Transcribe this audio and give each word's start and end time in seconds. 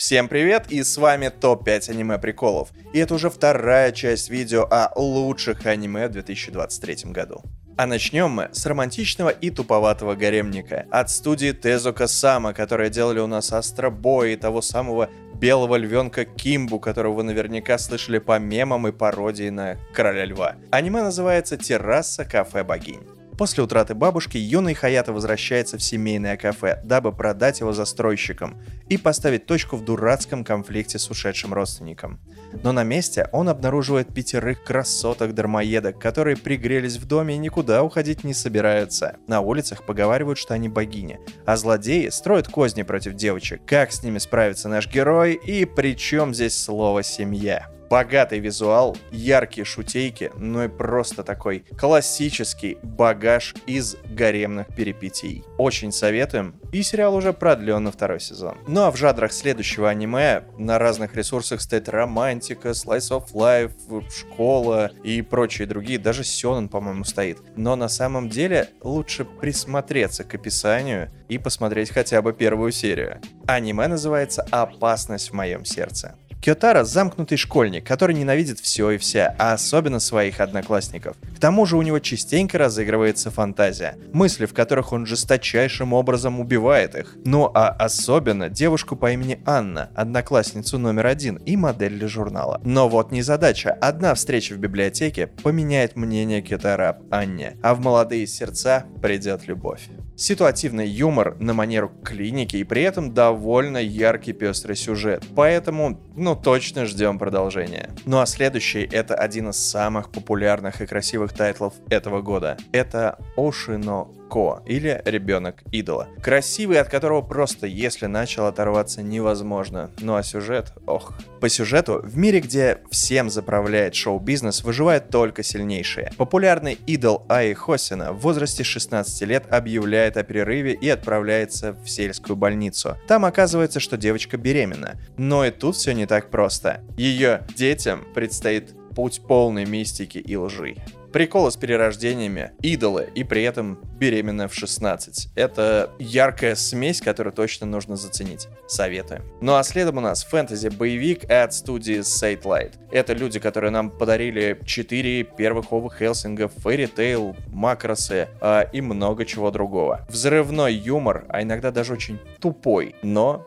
Всем 0.00 0.28
привет, 0.28 0.72
и 0.72 0.82
с 0.82 0.96
вами 0.96 1.28
ТОП-5 1.28 1.90
аниме 1.90 2.18
приколов. 2.18 2.70
И 2.94 2.98
это 2.98 3.12
уже 3.12 3.28
вторая 3.28 3.92
часть 3.92 4.30
видео 4.30 4.66
о 4.70 4.98
лучших 4.98 5.66
аниме 5.66 6.08
в 6.08 6.12
2023 6.12 7.12
году. 7.12 7.42
А 7.76 7.86
начнем 7.86 8.30
мы 8.30 8.48
с 8.50 8.64
романтичного 8.64 9.28
и 9.28 9.50
туповатого 9.50 10.14
гаремника 10.14 10.86
от 10.90 11.10
студии 11.10 11.52
Тезука 11.52 12.06
Сама, 12.06 12.54
которые 12.54 12.88
делали 12.88 13.20
у 13.20 13.26
нас 13.26 13.52
Астробой 13.52 14.32
и 14.32 14.36
того 14.36 14.62
самого 14.62 15.10
белого 15.34 15.76
львенка 15.76 16.24
Кимбу, 16.24 16.80
которого 16.80 17.16
вы 17.16 17.22
наверняка 17.24 17.76
слышали 17.76 18.20
по 18.20 18.38
мемам 18.38 18.88
и 18.88 18.92
пародии 18.92 19.50
на 19.50 19.76
Короля 19.92 20.24
Льва. 20.24 20.54
Аниме 20.70 21.02
называется 21.02 21.58
«Терраса 21.58 22.24
кафе 22.24 22.64
богинь». 22.64 23.19
После 23.40 23.64
утраты 23.64 23.94
бабушки 23.94 24.36
юный 24.36 24.74
Хаята 24.74 25.14
возвращается 25.14 25.78
в 25.78 25.82
семейное 25.82 26.36
кафе, 26.36 26.78
дабы 26.84 27.10
продать 27.10 27.60
его 27.60 27.72
застройщикам 27.72 28.60
и 28.90 28.98
поставить 28.98 29.46
точку 29.46 29.76
в 29.76 29.82
дурацком 29.82 30.44
конфликте 30.44 30.98
с 30.98 31.08
ушедшим 31.08 31.54
родственником. 31.54 32.20
Но 32.62 32.72
на 32.72 32.84
месте 32.84 33.30
он 33.32 33.48
обнаруживает 33.48 34.12
пятерых 34.12 34.62
красоток-дармоедок, 34.62 35.98
которые 35.98 36.36
пригрелись 36.36 36.98
в 36.98 37.06
доме 37.06 37.36
и 37.36 37.38
никуда 37.38 37.82
уходить 37.82 38.24
не 38.24 38.34
собираются. 38.34 39.16
На 39.26 39.40
улицах 39.40 39.86
поговаривают, 39.86 40.38
что 40.38 40.52
они 40.52 40.68
богини, 40.68 41.18
а 41.46 41.56
злодеи 41.56 42.10
строят 42.10 42.46
козни 42.46 42.82
против 42.82 43.14
девочек. 43.14 43.62
Как 43.64 43.90
с 43.90 44.02
ними 44.02 44.18
справится 44.18 44.68
наш 44.68 44.86
герой 44.86 45.32
и 45.32 45.64
при 45.64 45.96
чем 45.96 46.34
здесь 46.34 46.62
слово 46.62 47.02
«семья»? 47.02 47.70
Богатый 47.90 48.38
визуал, 48.38 48.96
яркие 49.10 49.64
шутейки, 49.64 50.30
ну 50.36 50.62
и 50.62 50.68
просто 50.68 51.24
такой 51.24 51.64
классический 51.76 52.78
багаж 52.82 53.54
из 53.66 53.96
гаремных 54.04 54.68
перипетий. 54.68 55.44
Очень 55.58 55.90
советуем, 55.90 56.54
и 56.72 56.82
сериал 56.82 57.16
уже 57.16 57.32
продлен 57.32 57.82
на 57.82 57.90
второй 57.90 58.20
сезон. 58.20 58.56
Ну 58.68 58.82
а 58.82 58.92
в 58.92 58.96
жанрах 58.96 59.32
следующего 59.32 59.90
аниме 59.90 60.44
на 60.56 60.78
разных 60.78 61.16
ресурсах 61.16 61.60
стоит 61.60 61.88
романтика, 61.88 62.70
slice 62.70 63.10
of 63.10 63.32
life, 63.32 63.72
школа 64.10 64.92
и 65.02 65.20
прочие 65.22 65.66
другие, 65.66 65.98
даже 65.98 66.22
Сёнэн, 66.22 66.68
по-моему, 66.68 67.02
стоит. 67.04 67.38
Но 67.56 67.74
на 67.74 67.88
самом 67.88 68.28
деле 68.28 68.68
лучше 68.82 69.24
присмотреться 69.24 70.22
к 70.22 70.34
описанию 70.34 71.10
и 71.28 71.38
посмотреть 71.38 71.90
хотя 71.90 72.22
бы 72.22 72.32
первую 72.32 72.70
серию. 72.70 73.20
Аниме 73.46 73.88
называется 73.88 74.46
«Опасность 74.50 75.30
в 75.30 75.34
моем 75.34 75.64
сердце». 75.64 76.14
Кётара– 76.42 76.84
замкнутый 76.84 77.36
школьник, 77.36 77.86
который 77.86 78.14
ненавидит 78.14 78.60
все 78.60 78.92
и 78.92 78.98
вся, 78.98 79.34
а 79.38 79.52
особенно 79.52 80.00
своих 80.00 80.40
одноклассников. 80.40 81.16
К 81.36 81.38
тому 81.38 81.66
же 81.66 81.76
у 81.76 81.82
него 81.82 81.98
частенько 81.98 82.56
разыгрывается 82.56 83.30
фантазия, 83.30 83.98
мысли, 84.14 84.46
в 84.46 84.54
которых 84.54 84.92
он 84.92 85.04
жесточайшим 85.04 85.92
образом 85.92 86.40
убивает 86.40 86.94
их. 86.94 87.16
Ну 87.26 87.50
а 87.54 87.68
особенно 87.68 88.48
девушку 88.48 88.96
по 88.96 89.12
имени 89.12 89.42
Анна, 89.44 89.90
одноклассницу 89.94 90.78
номер 90.78 91.06
один 91.06 91.36
и 91.36 91.56
модель 91.56 91.98
для 91.98 92.08
журнала. 92.08 92.58
Но 92.64 92.88
вот 92.88 93.12
не 93.12 93.20
задача. 93.20 93.72
Одна 93.72 94.14
встреча 94.14 94.54
в 94.54 94.58
библиотеке 94.58 95.26
поменяет 95.26 95.94
мнение 95.94 96.40
Кётара 96.40 96.90
об 96.90 97.12
Анне, 97.12 97.58
а 97.62 97.74
в 97.74 97.80
молодые 97.80 98.26
сердца 98.26 98.86
придет 99.02 99.46
любовь 99.46 99.82
ситуативный 100.20 100.86
юмор 100.86 101.36
на 101.40 101.54
манеру 101.54 101.90
клиники 102.04 102.56
и 102.56 102.64
при 102.64 102.82
этом 102.82 103.14
довольно 103.14 103.78
яркий 103.78 104.32
пестрый 104.32 104.76
сюжет. 104.76 105.24
Поэтому, 105.34 105.98
ну, 106.14 106.36
точно 106.36 106.84
ждем 106.84 107.18
продолжения. 107.18 107.90
Ну 108.04 108.20
а 108.20 108.26
следующий 108.26 108.82
это 108.92 109.14
один 109.14 109.48
из 109.48 109.56
самых 109.56 110.10
популярных 110.10 110.82
и 110.82 110.86
красивых 110.86 111.32
тайтлов 111.32 111.74
этого 111.88 112.20
года. 112.20 112.58
Это 112.72 113.18
Ошино 113.36 114.08
Ко 114.30 114.62
или 114.64 115.02
Ребенок 115.04 115.62
идола. 115.72 116.08
Красивый, 116.22 116.80
от 116.80 116.88
которого 116.88 117.20
просто, 117.20 117.66
если 117.66 118.06
начал 118.06 118.46
оторваться, 118.46 119.02
невозможно. 119.02 119.90
Ну 120.00 120.14
а 120.14 120.22
сюжет, 120.22 120.72
ох. 120.86 121.14
По 121.40 121.48
сюжету, 121.48 122.00
в 122.02 122.16
мире, 122.16 122.40
где 122.40 122.78
всем 122.90 123.28
заправляет 123.28 123.94
шоу-бизнес, 123.94 124.62
выживают 124.62 125.10
только 125.10 125.42
сильнейшие. 125.42 126.12
Популярный 126.16 126.78
идол 126.86 127.26
Аи 127.28 127.52
Хосина 127.52 128.12
в 128.12 128.20
возрасте 128.20 128.62
16 128.62 129.22
лет 129.22 129.44
объявляет 129.50 130.16
о 130.16 130.22
перерыве 130.22 130.74
и 130.74 130.88
отправляется 130.88 131.72
в 131.72 131.88
сельскую 131.88 132.36
больницу. 132.36 132.96
Там 133.08 133.24
оказывается, 133.24 133.80
что 133.80 133.96
девочка 133.96 134.36
беременна. 134.36 135.00
Но 135.16 135.44
и 135.44 135.50
тут 135.50 135.76
все 135.76 135.92
не 135.92 136.06
так 136.06 136.30
просто. 136.30 136.82
Ее 136.96 137.42
детям 137.56 138.04
предстоит 138.14 138.74
путь 138.94 139.22
полной 139.26 139.64
мистики 139.64 140.18
и 140.18 140.36
лжи. 140.36 140.76
Приколы 141.12 141.50
с 141.50 141.56
перерождениями, 141.56 142.52
идолы 142.62 143.08
и 143.14 143.24
при 143.24 143.42
этом 143.42 143.80
беременная 143.98 144.46
в 144.46 144.54
16. 144.54 145.30
Это 145.34 145.90
яркая 145.98 146.54
смесь, 146.54 147.00
которую 147.00 147.32
точно 147.32 147.66
нужно 147.66 147.96
заценить. 147.96 148.46
Советую. 148.68 149.22
Ну 149.40 149.56
а 149.56 149.62
следом 149.64 149.98
у 149.98 150.00
нас 150.00 150.24
фэнтези-боевик 150.24 151.28
от 151.28 151.52
студии 151.52 151.98
Satelight. 151.98 152.74
Это 152.92 153.12
люди, 153.12 153.40
которые 153.40 153.72
нам 153.72 153.90
подарили 153.90 154.60
4 154.64 155.24
первых 155.24 155.72
Ова 155.72 155.90
Хелсинга, 155.90 156.44
Fairy 156.44 156.88
Tail, 156.94 157.36
Макросы 157.48 158.28
э, 158.40 158.64
и 158.72 158.80
много 158.80 159.24
чего 159.24 159.50
другого. 159.50 160.06
Взрывной 160.08 160.74
юмор, 160.74 161.24
а 161.28 161.42
иногда 161.42 161.72
даже 161.72 161.92
очень 161.92 162.20
тупой, 162.38 162.94
но 163.02 163.44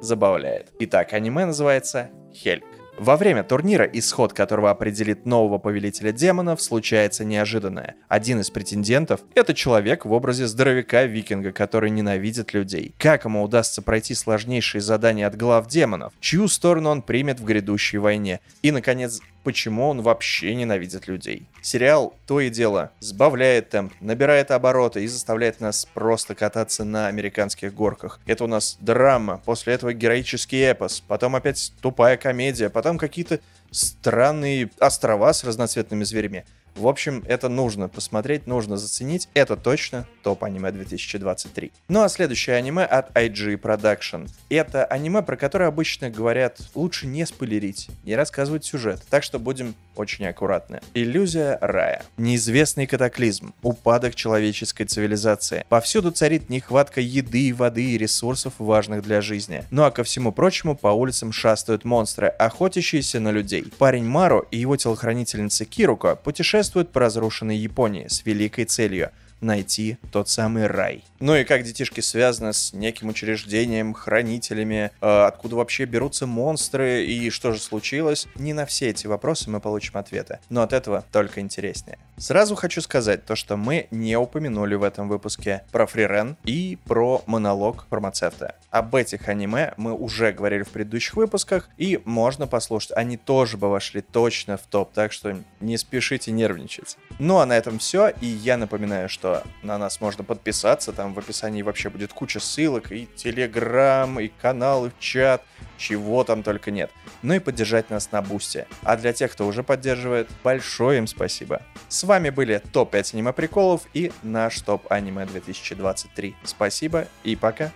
забавляет. 0.00 0.72
Итак, 0.78 1.12
аниме 1.12 1.46
называется 1.46 2.10
Хельк. 2.32 2.64
Во 2.98 3.16
время 3.16 3.42
турнира, 3.42 3.84
исход 3.84 4.34
которого 4.34 4.70
определит 4.70 5.24
нового 5.24 5.58
повелителя 5.58 6.12
демонов, 6.12 6.60
случается 6.60 7.24
неожиданное. 7.24 7.96
Один 8.08 8.40
из 8.40 8.50
претендентов— 8.50 9.20
это 9.34 9.54
человек 9.54 10.04
в 10.04 10.12
образе 10.12 10.46
здоровяка-викинга, 10.46 11.52
который 11.52 11.88
ненавидит 11.90 12.52
людей. 12.52 12.94
Как 12.98 13.24
ему 13.24 13.42
удастся 13.42 13.80
пройти 13.80 14.14
сложнейшие 14.14 14.82
задания 14.82 15.26
от 15.26 15.36
глав 15.36 15.68
демонов? 15.68 16.12
Чью 16.20 16.48
сторону 16.48 16.90
он 16.90 17.00
примет 17.00 17.40
в 17.40 17.44
грядущей 17.44 17.98
войне? 17.98 18.40
И, 18.60 18.70
наконец, 18.70 19.20
почему 19.42 19.88
он 19.88 20.02
вообще 20.02 20.54
ненавидит 20.54 21.06
людей. 21.06 21.46
Сериал 21.60 22.14
то 22.26 22.40
и 22.40 22.50
дело 22.50 22.90
сбавляет 23.00 23.70
темп, 23.70 23.92
набирает 24.00 24.50
обороты 24.50 25.04
и 25.04 25.06
заставляет 25.06 25.60
нас 25.60 25.86
просто 25.94 26.34
кататься 26.34 26.84
на 26.84 27.08
американских 27.08 27.74
горках. 27.74 28.20
Это 28.26 28.44
у 28.44 28.46
нас 28.46 28.76
драма, 28.80 29.40
после 29.44 29.74
этого 29.74 29.92
героический 29.92 30.60
эпос, 30.60 31.02
потом 31.06 31.36
опять 31.36 31.72
тупая 31.80 32.16
комедия, 32.16 32.70
потом 32.70 32.98
какие-то 32.98 33.40
странные 33.70 34.70
острова 34.78 35.32
с 35.32 35.44
разноцветными 35.44 36.04
зверями. 36.04 36.44
В 36.74 36.88
общем, 36.88 37.22
это 37.26 37.48
нужно 37.48 37.88
посмотреть, 37.88 38.46
нужно 38.46 38.76
заценить. 38.76 39.28
Это 39.34 39.56
точно 39.56 40.06
топ-аниме 40.22 40.72
2023. 40.72 41.70
Ну 41.88 42.02
а 42.02 42.08
следующее 42.08 42.56
аниме 42.56 42.84
от 42.84 43.14
IG 43.16 43.60
Production. 43.60 44.28
Это 44.48 44.84
аниме, 44.84 45.22
про 45.22 45.36
которое 45.36 45.66
обычно 45.66 46.10
говорят, 46.10 46.58
лучше 46.74 47.06
не 47.06 47.26
спойлерить, 47.26 47.88
не 48.04 48.16
рассказывать 48.16 48.64
сюжет. 48.64 49.02
Так 49.10 49.22
что 49.22 49.38
будем 49.38 49.74
очень 49.96 50.26
аккуратны. 50.26 50.80
Иллюзия 50.94 51.58
рая. 51.60 52.02
Неизвестный 52.16 52.86
катаклизм. 52.86 53.52
Упадок 53.62 54.14
человеческой 54.14 54.84
цивилизации. 54.84 55.66
Повсюду 55.68 56.10
царит 56.10 56.48
нехватка 56.48 57.00
еды, 57.00 57.54
воды 57.54 57.90
и 57.90 57.98
ресурсов, 57.98 58.54
важных 58.58 59.02
для 59.02 59.20
жизни. 59.20 59.64
Ну 59.70 59.84
а 59.84 59.90
ко 59.90 60.04
всему 60.04 60.32
прочему, 60.32 60.74
по 60.74 60.88
улицам 60.88 61.32
шастают 61.32 61.84
монстры, 61.84 62.28
охотящиеся 62.28 63.20
на 63.20 63.30
людей. 63.30 63.66
Парень 63.78 64.06
Мару 64.06 64.46
и 64.50 64.56
его 64.56 64.76
телохранительница 64.76 65.66
Кируко 65.66 66.16
путешествуют 66.16 66.61
путешествуют 66.62 66.92
по 66.92 67.00
разрушенной 67.00 67.56
Японии 67.56 68.06
с 68.06 68.24
великой 68.24 68.66
целью 68.66 69.10
найти 69.42 69.98
тот 70.10 70.28
самый 70.28 70.66
рай. 70.66 71.04
Ну 71.20 71.36
и 71.36 71.44
как 71.44 71.62
детишки 71.62 72.00
связаны 72.00 72.52
с 72.52 72.72
неким 72.72 73.08
учреждением, 73.08 73.94
хранителями, 73.94 74.90
э, 75.00 75.24
откуда 75.24 75.56
вообще 75.56 75.84
берутся 75.84 76.26
монстры 76.26 77.04
и 77.04 77.30
что 77.30 77.52
же 77.52 77.60
случилось, 77.60 78.26
не 78.34 78.52
на 78.52 78.66
все 78.66 78.90
эти 78.90 79.06
вопросы 79.06 79.50
мы 79.50 79.60
получим 79.60 79.98
ответы, 79.98 80.38
но 80.48 80.62
от 80.62 80.72
этого 80.72 81.04
только 81.12 81.40
интереснее. 81.40 81.98
Сразу 82.16 82.54
хочу 82.54 82.80
сказать 82.80 83.24
то, 83.24 83.36
что 83.36 83.56
мы 83.56 83.88
не 83.90 84.16
упомянули 84.16 84.74
в 84.74 84.82
этом 84.82 85.08
выпуске 85.08 85.64
про 85.72 85.86
Фрирен 85.86 86.36
и 86.44 86.78
про 86.84 87.22
монолог 87.26 87.86
фармацевта. 87.90 88.56
Об 88.70 88.94
этих 88.94 89.28
аниме 89.28 89.74
мы 89.76 89.92
уже 89.92 90.32
говорили 90.32 90.62
в 90.62 90.68
предыдущих 90.68 91.14
выпусках, 91.14 91.68
и 91.78 92.00
можно 92.04 92.46
послушать, 92.46 92.92
они 92.92 93.16
тоже 93.16 93.56
бы 93.56 93.68
вошли 93.68 94.00
точно 94.00 94.56
в 94.56 94.62
топ, 94.62 94.92
так 94.92 95.12
что 95.12 95.36
не 95.60 95.76
спешите 95.76 96.30
нервничать. 96.32 96.96
Ну 97.18 97.38
а 97.38 97.46
на 97.46 97.56
этом 97.56 97.78
все, 97.78 98.08
и 98.08 98.26
я 98.26 98.56
напоминаю, 98.56 99.08
что 99.08 99.42
на 99.62 99.78
нас 99.78 100.00
можно 100.00 100.24
подписаться, 100.24 100.92
там 100.92 101.14
в 101.14 101.18
описании 101.18 101.62
вообще 101.62 101.90
будет 101.90 102.12
куча 102.12 102.40
ссылок, 102.40 102.92
и 102.92 103.08
телеграм, 103.16 104.18
и 104.18 104.28
канал, 104.28 104.86
и 104.86 104.90
чат, 104.98 105.42
чего 105.76 106.24
там 106.24 106.42
только 106.42 106.70
нет. 106.70 106.90
Ну 107.22 107.34
и 107.34 107.38
поддержать 107.38 107.90
нас 107.90 108.12
на 108.12 108.22
бусте. 108.22 108.66
А 108.82 108.96
для 108.96 109.12
тех, 109.12 109.32
кто 109.32 109.46
уже 109.46 109.62
поддерживает, 109.62 110.28
большое 110.42 110.98
им 110.98 111.06
спасибо. 111.06 111.62
С 111.88 112.04
вами 112.04 112.30
были 112.30 112.62
топ-5 112.72 113.14
аниме 113.14 113.32
приколов 113.32 113.82
и 113.94 114.12
наш 114.22 114.60
топ 114.60 114.90
аниме 114.90 115.26
2023. 115.26 116.36
Спасибо 116.44 117.06
и 117.24 117.36
пока. 117.36 117.72